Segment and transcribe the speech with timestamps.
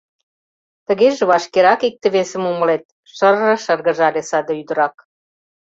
[0.87, 2.83] —Тыгеже вашкерак икте-весым умылет,—
[3.15, 4.95] шыр-р шыргыжале саде ӱдырак.